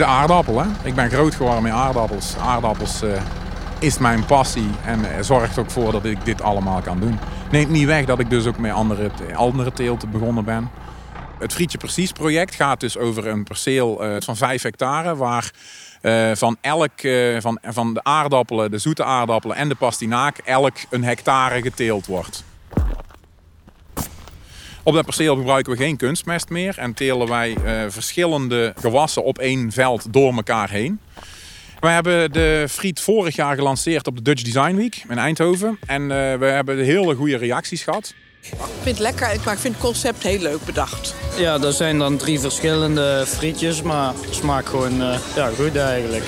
De 0.00 0.06
aardappel, 0.06 0.60
hè? 0.60 0.66
Ik 0.82 0.94
ben 0.94 1.10
groot 1.10 1.34
geworden 1.34 1.62
met 1.62 1.72
aardappels. 1.72 2.36
Aardappels 2.36 3.02
uh, 3.02 3.22
is 3.78 3.98
mijn 3.98 4.24
passie 4.26 4.70
en 4.84 5.00
uh, 5.00 5.06
zorgt 5.20 5.58
ook 5.58 5.70
voor 5.70 5.92
dat 5.92 6.04
ik 6.04 6.24
dit 6.24 6.42
allemaal 6.42 6.80
kan 6.80 7.00
doen. 7.00 7.18
Neemt 7.50 7.70
niet 7.70 7.86
weg 7.86 8.04
dat 8.04 8.18
ik 8.18 8.30
dus 8.30 8.46
ook 8.46 8.58
met 8.58 8.72
andere, 8.72 9.10
andere 9.34 9.72
teelten 9.72 10.10
begonnen 10.10 10.44
ben. 10.44 10.70
Het 11.38 11.52
Frietje 11.52 11.78
Precies 11.78 12.12
project 12.12 12.54
gaat 12.54 12.80
dus 12.80 12.98
over 12.98 13.26
een 13.26 13.44
perceel 13.44 14.04
uh, 14.04 14.16
van 14.18 14.36
5 14.36 14.62
hectare 14.62 15.16
waar 15.16 15.50
van 16.36 16.56
elk 16.60 17.00
van, 17.38 17.58
van 17.62 17.94
de 17.94 18.02
aardappelen, 18.02 18.70
de 18.70 18.78
zoete 18.78 19.04
aardappelen 19.04 19.56
en 19.56 19.68
de 19.68 19.74
pastinaak, 19.74 20.38
elk 20.38 20.76
een 20.90 21.04
hectare 21.04 21.62
geteeld 21.62 22.06
wordt. 22.06 22.44
Op 24.82 24.94
dat 24.94 25.04
perceel 25.04 25.36
gebruiken 25.36 25.72
we 25.72 25.78
geen 25.78 25.96
kunstmest 25.96 26.48
meer 26.48 26.78
en 26.78 26.94
telen 26.94 27.28
wij 27.28 27.56
uh, 27.64 27.82
verschillende 27.88 28.72
gewassen 28.80 29.24
op 29.24 29.38
één 29.38 29.72
veld 29.72 30.12
door 30.12 30.32
elkaar 30.34 30.70
heen. 30.70 31.00
We 31.80 31.88
hebben 31.88 32.32
de 32.32 32.66
friet 32.70 33.00
vorig 33.00 33.36
jaar 33.36 33.54
gelanceerd 33.54 34.06
op 34.06 34.16
de 34.16 34.22
Dutch 34.22 34.42
Design 34.42 34.74
Week 34.74 35.04
in 35.08 35.18
Eindhoven. 35.18 35.78
En 35.86 36.08
we 36.38 36.46
hebben 36.46 36.84
hele 36.84 37.14
goede 37.14 37.36
reacties 37.36 37.82
gehad. 37.82 38.14
Ik 38.40 38.48
vind 38.82 38.98
het 38.98 38.98
lekker, 38.98 39.36
maar 39.44 39.54
ik 39.54 39.60
vind 39.60 39.74
het 39.74 39.82
concept 39.82 40.22
heel 40.22 40.38
leuk 40.38 40.64
bedacht. 40.64 41.14
Ja, 41.36 41.60
er 41.60 41.72
zijn 41.72 41.98
dan 41.98 42.16
drie 42.16 42.40
verschillende 42.40 43.24
frietjes, 43.26 43.82
maar 43.82 44.12
het 44.20 44.34
smaakt 44.34 44.68
gewoon 44.68 45.00
uh, 45.00 45.18
ja, 45.36 45.48
goed 45.48 45.76
eigenlijk. 45.76 46.24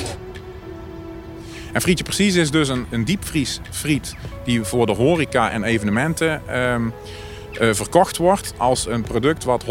En 1.72 1.80
Frietje 1.80 2.04
Precies 2.04 2.34
is 2.34 2.50
dus 2.50 2.68
een, 2.68 2.86
een 2.90 3.04
diepvriesfriet 3.04 4.14
die 4.44 4.64
voor 4.64 4.86
de 4.86 4.92
horeca 4.92 5.50
en 5.50 5.64
evenementen 5.64 6.42
uh, 6.50 6.76
verkocht 7.60 8.16
wordt 8.16 8.54
als 8.56 8.86
een 8.86 9.02
product 9.02 9.44
wat 9.44 9.64
100% 9.64 9.68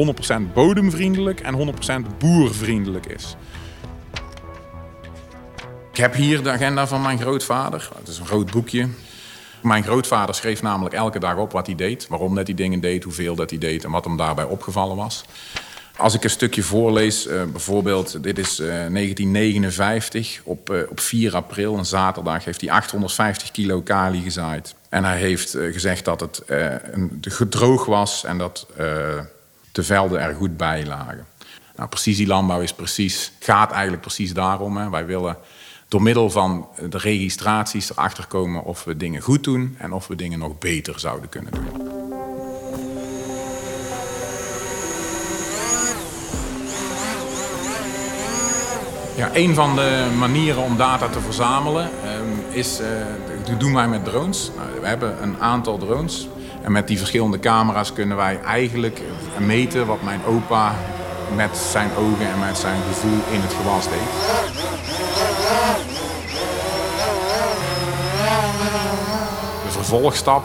bodemvriendelijk 0.54 1.40
en 1.40 1.74
100% 2.06 2.18
boervriendelijk 2.18 3.06
is. 3.06 3.36
Ik 5.92 5.98
heb 5.98 6.14
hier 6.14 6.44
de 6.44 6.50
agenda 6.52 6.88
van 6.88 7.02
mijn 7.02 7.20
grootvader. 7.20 7.90
Het 7.98 8.08
is 8.08 8.20
een 8.20 8.26
groot 8.26 8.52
boekje. 8.52 8.88
Mijn 9.62 9.84
grootvader 9.84 10.36
schreef 10.36 10.62
namelijk 10.62 10.96
elke 10.96 11.20
dag 11.20 11.38
op 11.38 11.52
wat 11.52 11.66
hij 11.66 11.76
deed, 11.76 12.08
waarom 12.08 12.36
dat 12.36 12.48
hij 12.48 12.56
dingen 12.56 12.80
deed, 12.80 13.04
hoeveel 13.04 13.36
dat 13.36 13.50
hij 13.50 13.60
deed 13.60 13.84
en 13.84 13.92
wat 13.92 14.06
hem 14.06 14.18
daarbij 14.18 14.46
opgevallen 14.46 14.96
was. 14.96 15.26
Als 15.98 16.14
ik 16.14 16.24
een 16.24 16.30
stukje 16.30 16.64
voorlees, 16.64 17.28
uh, 17.28 17.44
bijvoorbeeld, 17.44 18.24
dit 18.24 18.38
is 18.38 18.60
uh, 18.60 18.68
1959, 18.68 20.42
op, 20.44 20.70
uh, 20.70 20.82
op 20.90 21.00
4 21.00 21.36
april, 21.36 21.78
een 21.78 21.86
zaterdag, 21.86 22.46
heeft 22.46 22.62
hij 22.62 22.72
850 22.72 23.52
kilo 23.52 23.82
kali 23.82 24.22
gezaaid. 24.22 24.76
En 24.92 25.04
hij 25.04 25.18
heeft 25.18 25.56
uh, 25.56 25.74
gezegd 25.74 26.06
dat 26.06 26.20
het 26.20 26.44
een, 26.46 27.24
droog 27.50 27.86
was 27.86 28.24
en 28.24 28.38
dat 28.38 28.68
de 29.72 29.84
velden 29.84 30.22
er 30.22 30.36
goed 30.36 30.58
bij 30.58 30.86
lagen. 30.86 31.26
Nou, 31.76 31.90
precisielandbouw 31.90 32.62
is 32.62 32.74
precies, 32.74 33.32
gaat 33.40 33.72
eigenlijk 33.72 34.02
precies 34.02 34.34
daarom. 34.34 34.78
Hè. 34.78 34.90
Wij 34.90 35.06
willen 35.06 35.38
door 35.88 36.02
middel 36.02 36.30
van 36.30 36.68
de 36.90 36.98
registraties 36.98 37.92
erachter 37.92 38.28
komen 38.28 38.64
of 38.64 38.84
we 38.84 38.98
dingen 38.98 39.22
goed 39.22 39.44
doen 39.44 39.76
en 39.78 39.92
of 39.94 40.08
we 40.08 40.16
dingen 40.16 40.40
nog 40.40 40.58
beter 40.58 41.00
zouden 41.00 41.30
kunnen 41.30 41.52
doen. 41.52 41.92
Ja, 49.16 49.30
een 49.34 49.56
van 49.56 49.76
de 49.76 50.16
manieren 50.18 50.64
om 50.64 50.78
data 50.78 51.10
te 51.10 51.20
verzamelen 51.20 51.84
um, 51.84 52.44
is, 52.50 52.80
uh, 52.80 52.88
doen 53.58 53.74
wij 53.74 53.88
met 53.88 54.06
drones. 54.06 54.52
Nou, 54.58 54.80
we 54.82 54.88
hebben 54.88 55.24
een 55.24 55.36
aantal 55.40 55.78
drones 55.78 56.28
en 56.62 56.72
met 56.72 56.88
die 56.88 56.98
verschillende 56.98 57.40
camera's 57.40 57.94
kunnen 57.94 58.18
wij 58.18 58.40
eigenlijk 58.42 59.02
meten 59.38 59.86
wat 59.86 60.02
mijn 60.02 60.26
opa 60.26 60.76
met 61.36 61.58
zijn 61.58 61.90
ogen 61.98 62.28
en 62.28 62.40
met 62.40 62.58
zijn 62.58 62.82
gevoel 62.88 63.20
in 63.32 63.42
het 63.42 63.54
gewas 63.54 63.84
deed. 63.84 64.10
De 69.64 69.72
vervolgstap 69.72 70.44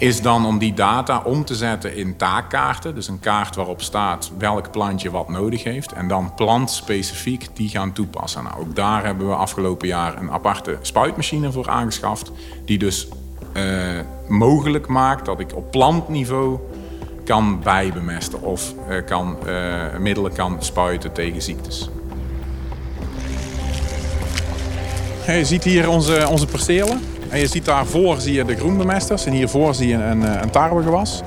is 0.00 0.22
dan 0.22 0.46
om 0.46 0.58
die 0.58 0.74
data 0.74 1.22
om 1.24 1.44
te 1.44 1.54
zetten 1.54 1.96
in 1.96 2.16
taakkaarten. 2.16 2.94
Dus 2.94 3.08
een 3.08 3.20
kaart 3.20 3.56
waarop 3.56 3.82
staat 3.82 4.30
welk 4.38 4.70
plantje 4.70 5.10
wat 5.10 5.28
nodig 5.28 5.64
heeft. 5.64 5.92
En 5.92 6.08
dan 6.08 6.34
plantspecifiek 6.34 7.48
die 7.54 7.68
gaan 7.68 7.92
toepassen. 7.92 8.42
Nou, 8.42 8.60
ook 8.60 8.76
daar 8.76 9.04
hebben 9.04 9.28
we 9.28 9.34
afgelopen 9.34 9.88
jaar 9.88 10.16
een 10.16 10.30
aparte 10.30 10.78
spuitmachine 10.82 11.52
voor 11.52 11.68
aangeschaft. 11.68 12.32
Die 12.64 12.78
dus 12.78 13.08
uh, 13.56 14.00
mogelijk 14.28 14.86
maakt 14.86 15.24
dat 15.24 15.40
ik 15.40 15.56
op 15.56 15.70
plantniveau 15.70 16.58
kan 17.24 17.60
bijbemesten 17.62 18.42
of 18.42 18.74
uh, 18.88 19.04
kan, 19.06 19.36
uh, 19.46 19.98
middelen 19.98 20.32
kan 20.32 20.56
spuiten 20.62 21.12
tegen 21.12 21.42
ziektes. 21.42 21.90
Je 25.26 25.44
ziet 25.44 25.64
hier 25.64 25.88
onze, 25.88 26.28
onze 26.28 26.46
percelen. 26.46 27.09
En 27.30 27.38
je 27.38 27.46
ziet 27.46 27.64
daarvoor 27.64 28.20
zie 28.20 28.34
je 28.34 28.44
de 28.44 28.56
groenbemesters 28.56 29.26
en 29.26 29.32
hiervoor 29.32 29.74
zie 29.74 29.88
je 29.88 29.94
een, 29.94 30.24
eh, 30.24 30.42
een 30.42 30.50
tarwegewas. 30.50 31.22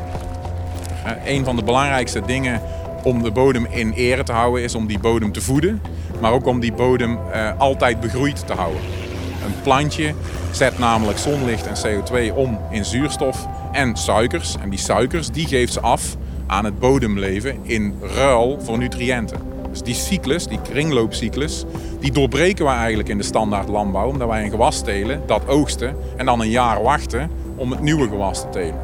Een 1.25 1.45
van 1.45 1.55
de 1.55 1.63
belangrijkste 1.63 2.22
dingen 2.25 2.62
om 3.03 3.24
de 3.24 3.31
bodem 3.31 3.65
in 3.69 3.91
ere 3.91 4.24
te 4.24 4.31
houden 4.31 4.63
is 4.63 4.75
om 4.75 4.88
die 4.88 5.00
bodem 5.00 5.31
te 5.31 5.41
voeden. 5.41 5.81
Maar 6.22 6.31
ook 6.31 6.45
om 6.45 6.60
die 6.60 6.74
bodem 6.74 7.12
uh, 7.36 7.51
altijd 7.57 8.00
begroeid 8.00 8.48
te 8.48 8.53
houden. 8.53 8.81
Een 9.45 9.62
plantje 9.63 10.13
zet 10.51 10.79
namelijk 10.79 11.17
zonlicht 11.17 11.67
en 11.67 11.75
CO2 11.75 12.33
om 12.33 12.60
in 12.69 12.86
zuurstof 12.86 13.48
en 13.72 13.95
suikers. 13.95 14.55
En 14.62 14.69
die 14.69 14.79
suikers 14.79 15.29
die 15.29 15.48
geeft 15.48 15.74
ze 15.74 15.79
af 15.79 16.15
aan 16.48 16.65
het 16.65 16.79
bodemleven 16.79 17.57
in 17.62 17.93
ruil 18.15 18.60
voor 18.62 18.77
nutriënten. 18.77 19.52
Dus 19.74 19.82
die 19.82 19.96
cyclus, 19.96 20.48
die 20.48 20.62
kringloopcyclus, 20.62 21.65
die 22.00 22.12
doorbreken 22.12 22.65
we 22.65 22.72
eigenlijk 22.72 23.10
in 23.10 23.18
de 23.18 23.24
standaard 23.24 23.70
landbouw. 23.70 24.08
Omdat 24.08 24.27
wij 24.27 24.44
een 24.44 24.50
gewas 24.50 24.82
telen, 24.82 25.22
dat 25.25 25.48
oogsten 25.48 25.96
en 26.18 26.25
dan 26.25 26.39
een 26.39 26.50
jaar 26.50 26.84
wachten 26.84 27.30
om 27.56 27.72
het 27.72 27.82
nieuwe 27.82 28.08
gewas 28.08 28.42
te 28.42 28.50
telen. 28.50 28.80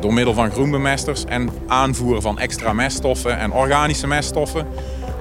Door 0.00 0.14
middel 0.14 0.34
van 0.34 0.50
groenbemesters 0.50 1.24
en 1.24 1.50
aanvoeren 1.66 2.22
van 2.22 2.38
extra 2.38 2.72
meststoffen 2.72 3.38
en 3.38 3.52
organische 3.52 4.06
meststoffen 4.06 4.66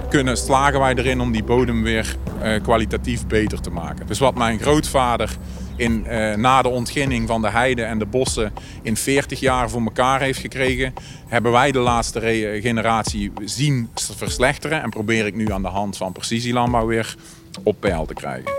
kunnen, 0.09 0.37
slagen 0.37 0.79
wij 0.79 0.93
erin 0.95 1.21
om 1.21 1.31
die 1.31 1.43
bodem 1.43 1.83
weer 1.83 2.15
uh, 2.43 2.61
kwalitatief 2.61 3.27
beter 3.27 3.61
te 3.61 3.69
maken. 3.69 4.07
Dus 4.07 4.19
wat 4.19 4.35
mijn 4.35 4.59
grootvader 4.59 5.37
in, 5.75 6.05
uh, 6.07 6.33
na 6.33 6.61
de 6.61 6.69
ontginning 6.69 7.27
van 7.27 7.41
de 7.41 7.49
heide 7.49 7.83
en 7.83 7.99
de 7.99 8.05
bossen 8.05 8.53
in 8.81 8.97
40 8.97 9.39
jaar 9.39 9.69
voor 9.69 9.81
elkaar 9.81 10.21
heeft 10.21 10.39
gekregen, 10.39 10.93
hebben 11.27 11.51
wij 11.51 11.71
de 11.71 11.79
laatste 11.79 12.19
generatie 12.61 13.31
zien 13.43 13.89
verslechteren 13.93 14.81
en 14.81 14.89
probeer 14.89 15.25
ik 15.25 15.35
nu 15.35 15.51
aan 15.51 15.61
de 15.61 15.67
hand 15.67 15.97
van 15.97 16.11
precisielandbouw 16.11 16.85
weer 16.85 17.15
op 17.63 17.75
peil 17.79 18.05
te 18.05 18.13
krijgen. 18.13 18.51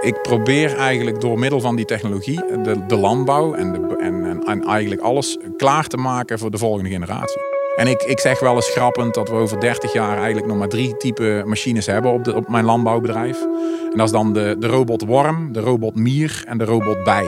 Ik 0.00 0.22
probeer 0.22 0.76
eigenlijk 0.76 1.20
door 1.20 1.38
middel 1.38 1.60
van 1.60 1.76
die 1.76 1.84
technologie 1.84 2.40
de, 2.62 2.86
de 2.86 2.96
landbouw 2.96 3.54
en, 3.54 3.72
de, 3.72 3.96
en, 4.00 4.44
en 4.46 4.64
eigenlijk 4.64 5.00
alles 5.00 5.38
klaar 5.56 5.86
te 5.86 5.96
maken 5.96 6.38
voor 6.38 6.50
de 6.50 6.58
volgende 6.58 6.90
generatie. 6.90 7.53
En 7.76 7.86
ik, 7.86 8.02
ik 8.02 8.20
zeg 8.20 8.40
wel 8.40 8.54
eens 8.54 8.70
grappend 8.70 9.14
dat 9.14 9.28
we 9.28 9.34
over 9.34 9.60
30 9.60 9.92
jaar 9.92 10.16
eigenlijk 10.16 10.46
nog 10.46 10.56
maar 10.56 10.68
drie 10.68 10.96
type 10.96 11.42
machines 11.46 11.86
hebben 11.86 12.12
op, 12.12 12.24
de, 12.24 12.34
op 12.34 12.48
mijn 12.48 12.64
landbouwbedrijf. 12.64 13.42
En 13.90 13.96
dat 13.96 14.06
is 14.06 14.12
dan 14.12 14.32
de, 14.32 14.56
de 14.58 14.66
robot 14.66 15.04
worm, 15.04 15.52
de 15.52 15.60
robot 15.60 15.94
mier 15.94 16.44
en 16.46 16.58
de 16.58 16.64
robot 16.64 17.04
bij. 17.04 17.26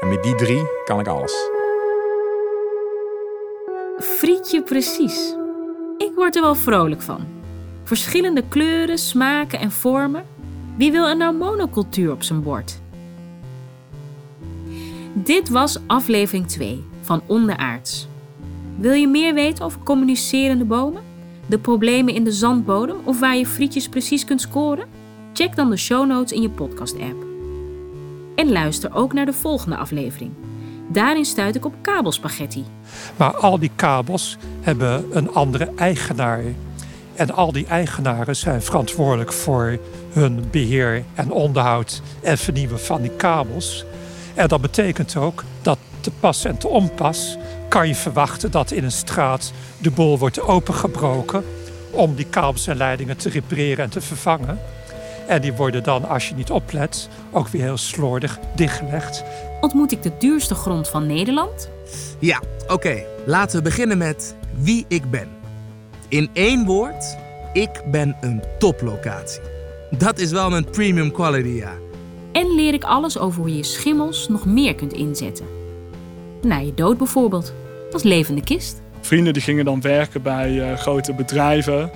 En 0.00 0.08
met 0.08 0.22
die 0.22 0.34
drie 0.34 0.62
kan 0.84 1.00
ik 1.00 1.06
alles. 1.06 1.50
Frietje 3.98 4.62
precies. 4.62 5.36
Ik 5.98 6.12
word 6.14 6.36
er 6.36 6.42
wel 6.42 6.54
vrolijk 6.54 7.02
van. 7.02 7.26
Verschillende 7.84 8.42
kleuren, 8.48 8.98
smaken 8.98 9.58
en 9.58 9.70
vormen. 9.70 10.24
Wie 10.76 10.92
wil 10.92 11.06
er 11.06 11.16
nou 11.16 11.34
monocultuur 11.34 12.12
op 12.12 12.22
zijn 12.22 12.42
bord? 12.42 12.80
Dit 15.12 15.48
was 15.48 15.78
aflevering 15.86 16.48
2 16.48 16.84
van 17.00 17.22
Onderaards. 17.26 18.08
Wil 18.76 18.92
je 18.92 19.08
meer 19.08 19.34
weten 19.34 19.64
over 19.64 19.80
communicerende 19.80 20.64
bomen? 20.64 21.02
De 21.46 21.58
problemen 21.58 22.14
in 22.14 22.24
de 22.24 22.32
zandbodem 22.32 22.96
of 23.04 23.20
waar 23.20 23.36
je 23.36 23.46
frietjes 23.46 23.88
precies 23.88 24.24
kunt 24.24 24.40
scoren? 24.40 24.86
Check 25.32 25.56
dan 25.56 25.70
de 25.70 25.76
show 25.76 26.06
notes 26.06 26.32
in 26.32 26.42
je 26.42 26.50
podcast-app. 26.50 27.24
En 28.34 28.52
luister 28.52 28.94
ook 28.94 29.12
naar 29.12 29.26
de 29.26 29.32
volgende 29.32 29.76
aflevering. 29.76 30.30
Daarin 30.88 31.24
stuit 31.24 31.54
ik 31.54 31.64
op 31.64 31.74
kabelspaghetti. 31.80 32.64
Maar 33.16 33.36
al 33.36 33.58
die 33.58 33.70
kabels 33.76 34.36
hebben 34.60 35.04
een 35.10 35.34
andere 35.34 35.72
eigenaar. 35.76 36.42
En 37.14 37.30
al 37.30 37.52
die 37.52 37.66
eigenaren 37.66 38.36
zijn 38.36 38.62
verantwoordelijk 38.62 39.32
voor 39.32 39.78
hun 40.12 40.44
beheer 40.50 41.04
en 41.14 41.30
onderhoud 41.30 42.02
en 42.22 42.38
vernieuwen 42.38 42.80
van 42.80 43.02
die 43.02 43.16
kabels. 43.16 43.84
En 44.34 44.48
dat 44.48 44.60
betekent 44.60 45.16
ook 45.16 45.44
dat 45.62 45.78
te 46.04 46.10
pas 46.20 46.44
en 46.44 46.58
te 46.58 46.68
onpas 46.68 47.36
kan 47.68 47.88
je 47.88 47.94
verwachten 47.94 48.50
dat 48.50 48.70
in 48.70 48.84
een 48.84 48.92
straat 48.92 49.52
de 49.78 49.90
boel 49.90 50.18
wordt 50.18 50.40
opengebroken 50.40 51.44
om 51.90 52.14
die 52.14 52.26
kabels 52.26 52.66
en 52.66 52.76
leidingen 52.76 53.16
te 53.16 53.28
repareren 53.28 53.84
en 53.84 53.90
te 53.90 54.00
vervangen. 54.00 54.58
En 55.26 55.40
die 55.40 55.52
worden 55.52 55.82
dan, 55.82 56.08
als 56.08 56.28
je 56.28 56.34
niet 56.34 56.50
oplet, 56.50 57.08
ook 57.30 57.48
weer 57.48 57.62
heel 57.62 57.76
slordig 57.76 58.38
dichtgelegd. 58.54 59.24
Ontmoet 59.60 59.92
ik 59.92 60.02
de 60.02 60.12
duurste 60.18 60.54
grond 60.54 60.88
van 60.88 61.06
Nederland? 61.06 61.68
Ja, 62.18 62.40
oké. 62.68 63.02
Laten 63.26 63.56
we 63.56 63.62
beginnen 63.62 63.98
met 63.98 64.34
wie 64.56 64.84
ik 64.88 65.10
ben. 65.10 65.28
In 66.08 66.30
één 66.32 66.64
woord, 66.64 67.16
ik 67.52 67.82
ben 67.90 68.16
een 68.20 68.42
toplocatie. 68.58 69.40
Dat 69.98 70.18
is 70.18 70.30
wel 70.30 70.50
mijn 70.50 70.70
premium 70.70 71.12
quality, 71.12 71.48
ja. 71.48 71.72
En 72.32 72.54
leer 72.54 72.74
ik 72.74 72.84
alles 72.84 73.18
over 73.18 73.40
hoe 73.40 73.56
je 73.56 73.62
schimmels 73.62 74.28
nog 74.28 74.44
meer 74.44 74.74
kunt 74.74 74.92
inzetten. 74.92 75.63
Na 76.44 76.58
je 76.58 76.74
dood 76.74 76.98
bijvoorbeeld 76.98 77.54
als 77.92 78.02
levende 78.02 78.42
kist. 78.42 78.82
Vrienden 79.00 79.32
die 79.32 79.42
gingen 79.42 79.64
dan 79.64 79.80
werken 79.80 80.22
bij 80.22 80.52
uh, 80.52 80.78
grote 80.78 81.14
bedrijven. 81.14 81.90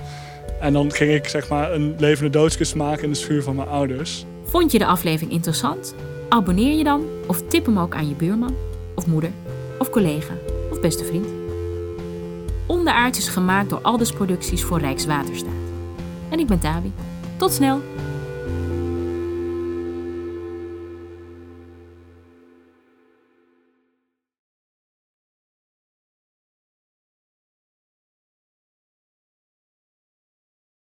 En 0.59 0.73
dan 0.73 0.91
ging 0.91 1.11
ik 1.11 1.27
zeg 1.27 1.49
maar 1.49 1.73
een 1.73 1.95
levende 1.97 2.29
doodskist 2.29 2.75
maken 2.75 3.03
in 3.03 3.09
de 3.09 3.15
schuur 3.15 3.43
van 3.43 3.55
mijn 3.55 3.67
ouders. 3.67 4.25
Vond 4.43 4.71
je 4.71 4.77
de 4.77 4.85
aflevering 4.85 5.31
interessant? 5.31 5.95
Abonneer 6.29 6.77
je 6.77 6.83
dan 6.83 7.03
of 7.27 7.41
tip 7.47 7.65
hem 7.65 7.79
ook 7.79 7.95
aan 7.95 8.07
je 8.07 8.15
buurman, 8.15 8.55
of 8.95 9.07
moeder, 9.07 9.31
of 9.79 9.89
collega, 9.89 10.33
of 10.71 10.79
beste 10.79 11.05
vriend. 11.05 11.27
Onderaards 12.65 13.17
is 13.17 13.27
gemaakt 13.27 13.69
door 13.69 13.79
Aldus 13.81 14.11
Producties 14.11 14.63
voor 14.63 14.79
Rijkswaterstaat. 14.79 15.51
En 16.29 16.39
ik 16.39 16.47
ben 16.47 16.59
Tawi. 16.59 16.91
Tot 17.37 17.51
snel! 17.51 17.81